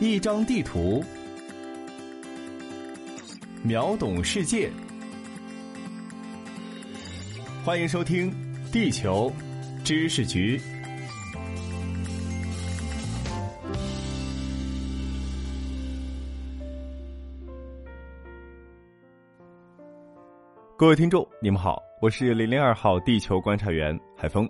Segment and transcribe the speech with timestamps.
[0.00, 1.04] 一张地图，
[3.62, 4.70] 秒懂世界。
[7.62, 8.32] 欢迎收听
[8.72, 9.30] 《地球
[9.84, 10.58] 知识局》。
[20.78, 24.48] 各位听众，你们好，我是零零二号地球观察员海峰。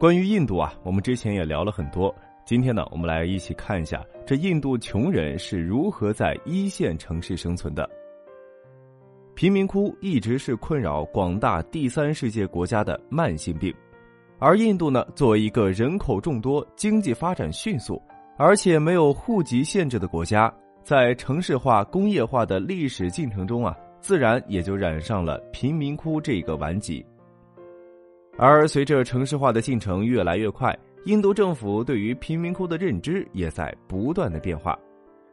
[0.00, 2.14] 关于印度啊，我们之前也聊了很多。
[2.46, 7.88] 今天呢，我们来一起看一下这印度穷人是如何在一线城市生存的。
[9.34, 13.74] 贫民窟一直是困扰广大第三世界国家的慢性病，
[14.38, 18.00] 而印度呢，作为一个人口众多、经济发展迅速，
[18.36, 27.02] 而且没有户籍限制的国家，在城市化、工业化的历史进程中啊，自然也就染上了贫民窟这个顽疾。
[28.36, 30.78] 而随着城市化的进程越来越快。
[31.04, 34.78] 印度政府对于贫民窟的认知也在不断的变化，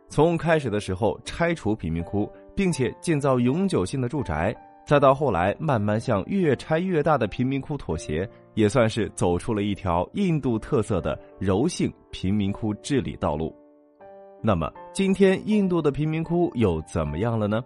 [0.09, 4.53] 从开始的时候拆除贫民窟，并且建造永久性的住宅，
[4.85, 13.55] 再到后来慢慢向越拆越大的贫民窟妥协，也算是走出了一条印度特色的柔性贫民窟治理道路。
[14.43, 17.63] 那么，今天印度的贫民窟又怎么样了呢？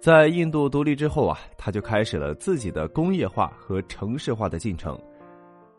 [0.00, 5.00] 在印度独立之后啊，他就开始了自己的工业化和城市化的进程。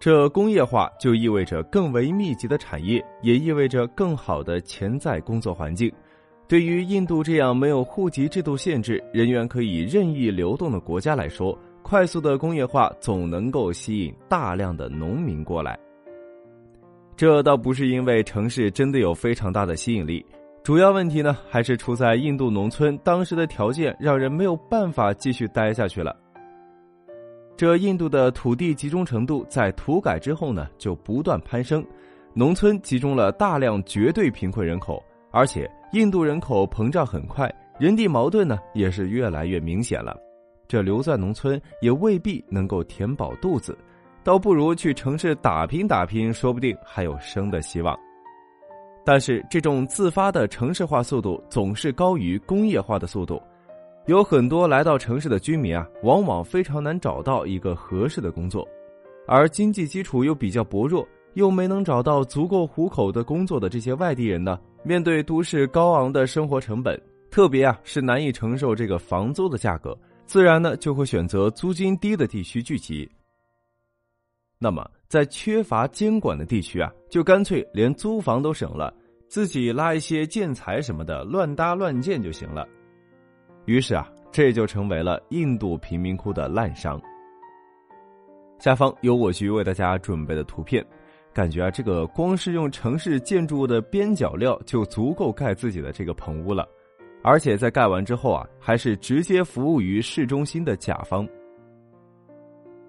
[0.06, 5.92] 这工业化就意味着更为密集的产业，也意味着更好的潜在工作环境。
[6.48, 15.76] 对于印度这样没有户籍制度限制、人员可以任意流动的国家来说，快速的工业化总能够吸引大量的农民过来。
[17.16, 20.24] 这倒不是因为城市真的有非常大的吸引力，
[20.62, 26.16] 主要问题呢还是出在印度农村当时的条件让人没有办法继续待下去了。
[27.58, 31.86] 这印度的土地集中程度在土改之后呢，就不断攀升，
[32.34, 40.18] 农村集中了大量绝对贫困人口，而且印度人口膨胀很快，人地矛盾呢也是越来越明显了。
[40.68, 43.78] 这留在农村也未必能够填饱肚子，
[44.22, 47.98] 倒不如去城市打拼打拼，说不定还有生的希望。
[49.06, 53.42] 但是这种自发的城市化速度总是高于工业化的速度。
[54.08, 58.68] 有很多来到城市的居民啊，往往非常难找到一个合适的工作，
[59.28, 67.02] 而经济基础又比较薄弱，又没能找到足够糊口的工作的这些外地人呢，面对都市高昂的生活成本，
[67.32, 73.10] 特别啊是难以承受这个房租的价格，自然呢就会选择租金低的地区聚集。
[74.60, 78.94] 那么在缺乏监管的地区啊，就干脆连租房都省了，
[79.28, 82.68] 自己拉一些建材什么的乱搭乱建就行了。
[83.66, 87.00] 于是啊，这就成为了印度贫民窟的滥觞。
[88.60, 90.86] 下方有我局为大家准备的图片，
[91.34, 96.68] 感觉啊，这个光是用城市建筑的边角料就足够盖自己的这个棚屋了，
[97.22, 101.28] 而且在盖完之后啊，还是直接服务于市中心的甲方。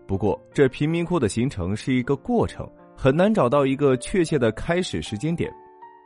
[0.07, 2.65] 不过，这贫民窟的形成是一个过程，
[2.97, 5.53] 很难找到一个确切的开始时间点。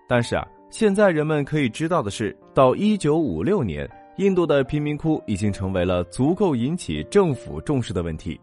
[0.08, 3.88] 但是啊，现在人们可以知道的是，到一九五六年。
[4.20, 8.38] 印度的贫民窟已经成为了足够引起政府重视的问题。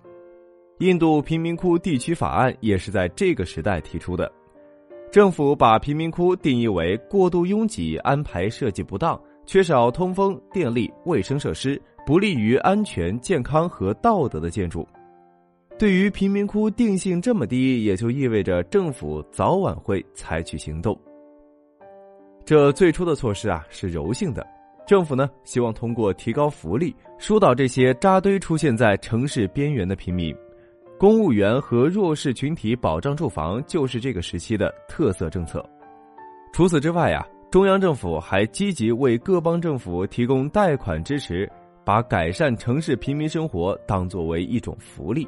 [0.79, 4.31] 印度贫民窟地区法案也是在这个时代提出的。
[5.11, 14.83] 政府把贫民窟定义为过度拥挤、安排设计不当、缺少通风、电力、卫生设施、不利于安全、健康和道德的建筑。
[15.77, 20.99] 对于贫民窟定性这么低，也就意味着政府早晚会采取行动。
[22.43, 24.43] 这最初的措施啊，是柔性的。
[24.87, 30.33] 政府呢，希望通过提高福利，疏导这些扎堆出现在城市边缘的平民。
[30.97, 35.63] 公务员和弱势群体保障住房就是这个时期的特色政策。
[36.53, 41.51] 除此之外呀，中央政府还积极为各邦政府提供贷款支持，
[41.83, 45.27] 把改善城市平民生活当作为一种福利。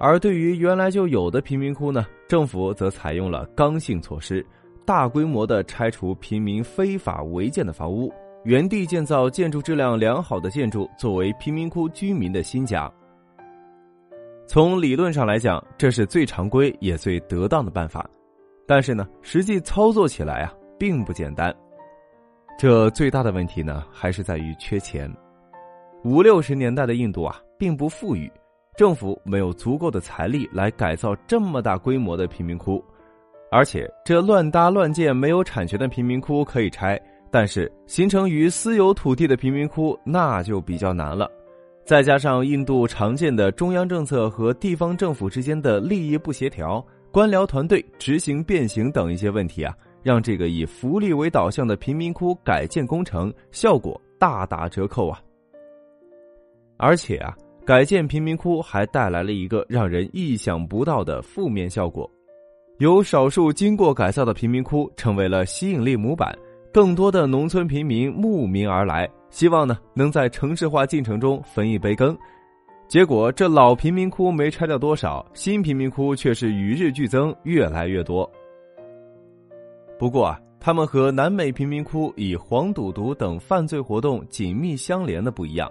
[0.00, 4.44] 而对于原来就有的贫民窟呢，政府则采用了刚性措施。
[4.86, 8.12] 大规模的拆除平民非法违建的房屋，
[8.44, 12.90] 原地建造建筑质量良好的建筑，作为贫民窟居民的新家。
[14.46, 18.08] 从理论上来讲，这是最常规也最得当的办法，
[18.66, 21.54] 但是呢，实际操作起来啊，并不简单。
[22.58, 25.10] 这最大的问题呢，还是在于缺钱。
[26.04, 28.30] 五六十年代的印度啊，并不富裕，
[28.76, 32.84] 政府没有足够的财力来改造这么大规模的贫民窟。
[33.56, 41.30] 而且，这乱搭乱建、没有产权的贫民窟可以拆，但是形成于私有土地的贫民窟那就比较难了。
[41.84, 49.72] 再加上印度常见的中央政策和地方政府之间的利益不协调，官僚团队执行变形等一些问题啊，
[50.02, 55.22] 让这个以福利为导向的贫民窟改建工程效果大打折扣啊。
[56.76, 57.32] 而且啊，
[57.64, 62.10] 改建贫民窟还带来了一个让人意想不到的负面效果，
[62.78, 66.36] 有少数经过改造的贫民窟成为了吸引力模板，
[66.72, 72.16] 更多的农村贫民慕名而来，希望呢能在城市化进程中分一杯羹。
[72.88, 78.28] 结果，这老贫民窟没拆掉多少，新贫民窟却是与日俱增，越来越多。
[79.96, 85.70] 不过啊，他们和南美贫民窟以黄赌毒等犯罪活动紧密相连的不一样，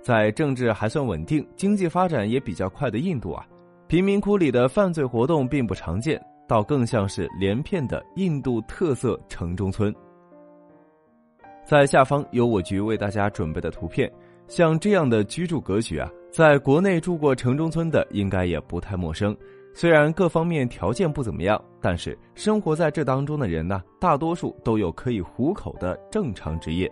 [0.00, 3.44] 在政治还算稳定、经济发展也比较快的印度啊，
[3.88, 9.94] 贫民窟里的犯罪活动并不常见，倒更像是连片的印度特色城中村。
[11.64, 14.10] 在下方有我局为大家准备的图片，
[14.48, 16.10] 像这样的居住格局啊。
[16.30, 19.36] 在国内住过城中村的，应该也不太陌生。
[19.72, 26.90] 虽然各方面条件不怎么样，但是生活在这当中的人呢，大多数都有可以糊口的正常职业。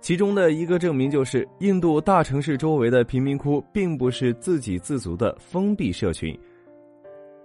[0.00, 6.38] 其中的一个证明就是，印度大城市周围的贫民窟并不是自给自足的封闭社群，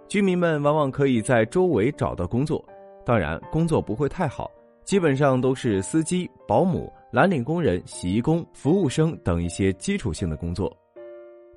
[0.07, 2.63] 居民们往往可以在周围找到工作，
[3.05, 4.49] 当然工作不会太好，
[4.83, 10.71] 基本上都是司机、保姆、蓝领工人、洗衣工、服务生等一些基础性的工作。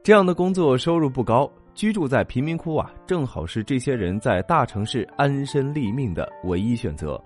[0.03, 7.23] 这样的工作收入不高，居住在贫民窟啊，正好是这些人在大城市安身立命的唯一选择。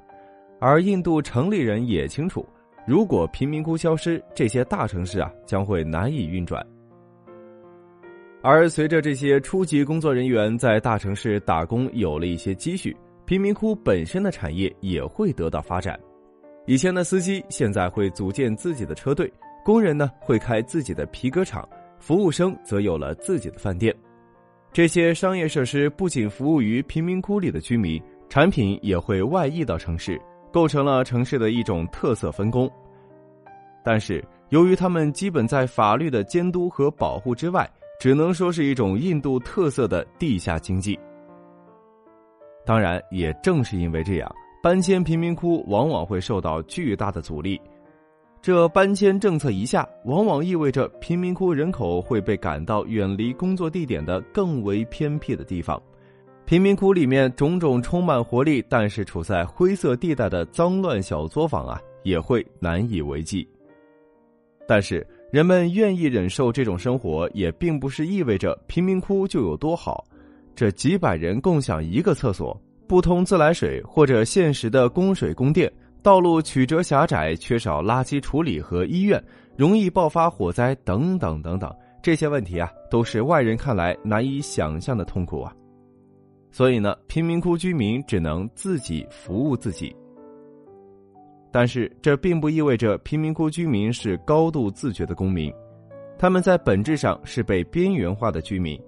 [0.58, 2.44] 而印度城里人也清楚，
[2.86, 6.64] 如果贫民窟消失，这些大城市啊将会难以运转。
[8.42, 15.98] 而随着这些初级工作人员在大城市打工有了一些积蓄，贫民窟本身的产业也会得到发展。
[16.66, 19.32] 以前的司机现在会组建自己的车队，
[19.64, 21.66] 工人呢会开自己的皮革厂。
[22.00, 23.94] 服务生则有了自己的饭店，
[24.72, 30.20] 这些商业设施不仅服务于贫民窟里的居民，产品也会外溢到城市，
[30.52, 32.68] 构成了城市的一种特色分工。
[33.84, 37.70] 但是，由于他们基本在法律的监督和保护之外，
[38.02, 40.98] 只能说是一种印度特色的地下经济。
[42.66, 44.28] 当然，也正是因为这样，
[44.60, 47.60] 搬迁贫民窟往往会受到巨大的阻力。
[48.40, 55.80] 这搬迁政策一下，往往意味着贫民窟人口会被赶到远离工作地点的更为偏僻的地方。
[56.44, 63.48] 贫民窟里面种种充满活力，但是处在灰色地带的脏乱小作坊啊，也会难以为继。
[64.66, 70.04] 但是人们愿意忍受这种生活，也并不是意味着贫民窟就有多好。
[70.54, 72.54] 这几百人共享一个厕所，
[72.86, 75.72] 不通自来水或者现实的供水供电。
[76.02, 79.24] 道路曲折狭窄，缺少垃圾处理和医院，
[79.56, 85.50] 容易爆发火灾，等等等等，这些问题啊，都是外人看来难以想象的痛苦啊。
[86.50, 89.96] 所以呢，贫民窟居民只能自己服务自己。
[91.52, 95.52] 但是，这并不意味着贫民窟居民是高度自觉的公民，
[96.18, 98.80] 他们在本质上是被边缘化的居民，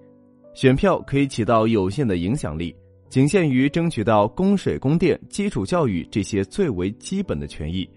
[0.54, 2.74] 选票可以起到有限的影响力。
[3.10, 7.88] 仅限于争取到供水、供电、基础教育这些最为基本的权益，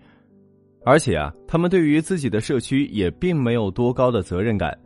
[0.85, 4.77] 而且啊，他们对于自己的社区也并没有多高的责任感，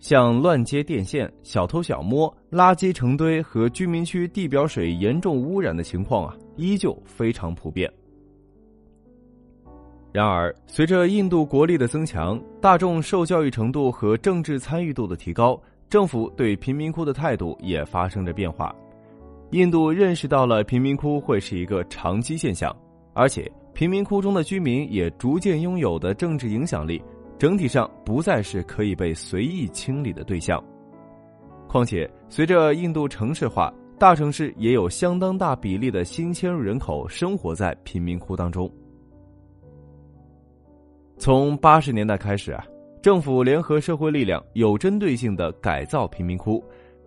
[0.00, 7.88] 像乱接电线、小偷小摸、垃圾成堆和居民区地表水严重污染的情况啊，依旧非常普遍。
[10.16, 18.74] 然而，随着印度国力的增强，大众受教育程度和政治参与度的提高，政府对贫民窟的态度也发生着变化。
[19.50, 22.74] 印度认识到了贫民窟会是一个长期现象，
[23.12, 26.98] 而且贫民窟中的居民也逐渐拥有的政治影响力，
[27.38, 30.58] 整体上不再是可以被随意清理的对象。
[31.68, 38.66] 况且，随着印度城市化，大城市也有相当大比例的新迁入人口生活在贫民窟当中。
[41.18, 42.64] 从八十年代开始啊，
[43.02, 46.62] 政府联合社会力量，有针对性的改造贫民窟。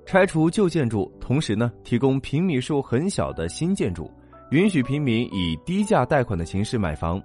[0.06, 4.10] 拆除旧建筑，同时呢，提供平米数很小的新建筑，
[4.50, 7.22] 允许平民以低价贷款的形式买房。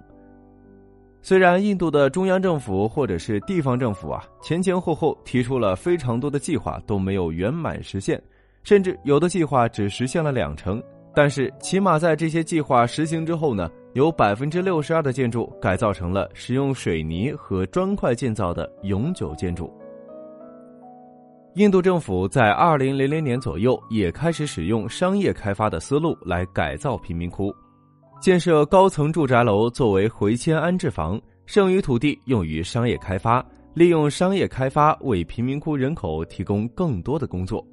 [1.23, 8.21] 虽然印度的中央政府或者是地方政府啊，前前后后提出了非常多的计划都没有圆满实现，
[8.61, 10.79] 甚至有的计划只实现了两成。
[11.15, 19.73] 但是，起码在这些计划实行之后呢，有百分之六十二的建筑改造成了使用水泥和砖块建造的永久建筑。
[21.53, 27.55] 印度政府在二零零零年左右也开始使用商业开发的思路来改造贫民窟，
[28.19, 33.41] 建设高层住宅楼作为回迁安置房，剩余土地用于商业开发，
[33.73, 37.65] 利用商业开发为贫民窟人口提供更多的工作。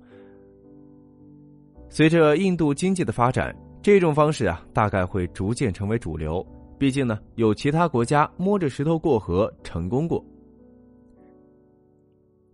[1.88, 3.52] 随着印度经济的发展，
[3.82, 6.46] 这种方式啊，大概会逐渐成为主流。
[6.78, 10.24] 毕竟呢，有其他国家摸着石头过河成功过。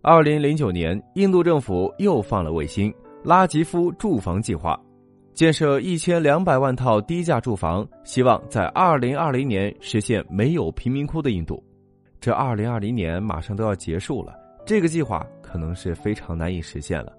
[0.01, 2.93] 二零零九年，印度政府又放了卫星
[3.23, 4.79] “拉吉夫住房计划”，
[5.33, 11.63] 建设一千两百万套低价住房，希望在二零二零年实现没有贫民窟的印度。
[12.19, 14.33] 这二零二零年马上都要结束了，
[14.65, 17.13] 这个计划可能是非常难以实现了。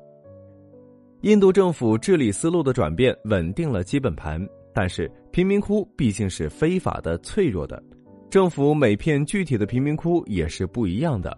[1.23, 4.41] 印度政府治理思路的转变稳定了基本盘，
[4.73, 7.83] 但是贫民窟毕竟是非法的、脆弱的，
[8.31, 11.37] 政府每片具体的贫民窟也是不一样的，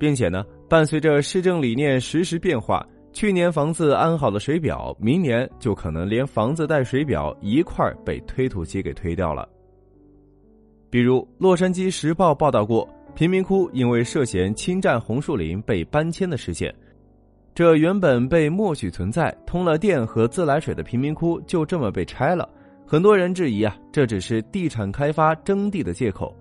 [0.00, 9.48] 并且呢，伴随着市政理念实时变化，去年房子安好了水表，明年就可能连房子带水表一块儿被推土机给推掉了。
[10.90, 16.74] 比如，《洛杉矶时报》报道过，贫民窟因为涉嫌侵占红树林被搬迁的事件。
[17.58, 22.48] 这原本被默许存在、通了电和自来水的贫民窟就这么被拆了，
[22.86, 26.32] 很多人质疑啊，这只是地产开发征地的借口。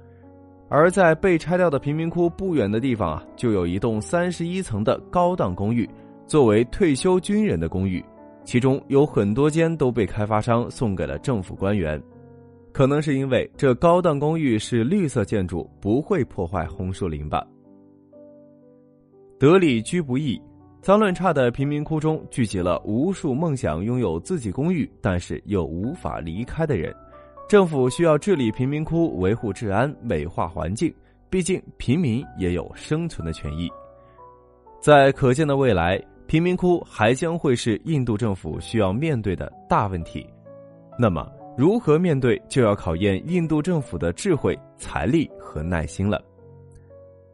[0.69, 5.89] 而在被拆掉的贫民窟不远的地方啊，就有一栋三十一层的高档公寓，
[6.27, 8.05] 作为退休军人的公寓，
[8.43, 11.99] 其中有很多间都被开发商送给了政府官员，
[12.71, 17.43] 可能是因为这高档公寓是绿色建筑，不会破坏红树林吧。
[19.39, 20.39] 得理居不易。
[20.87, 26.95] 脏乱差的贫民窟中聚集了无数梦想拥有自己公寓，但是又无法离开的人。
[27.45, 30.89] 政府需要治理贫民窟，维护治安，美化环境。
[31.29, 33.69] 毕竟平民也有生存的权益。
[34.79, 40.25] 在可见的未来，贫民窟还将会是印度政府需要面对的大问题。
[40.97, 46.23] 那么，如何面对，就要考验印度政府的智慧、财力和耐心了。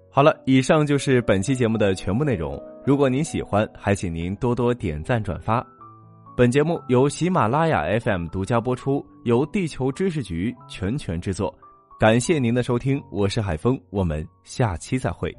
[0.10, 2.60] 好了，以上就是本期节目的全部内容。
[2.86, 5.66] 如果您喜欢，还请您多多点赞转发。
[6.36, 11.54] 本节目由喜马拉雅 FM 独家播出，由地球知识局全权制作。
[11.98, 15.34] 感谢您的收听，我是海峰，我们下期再会。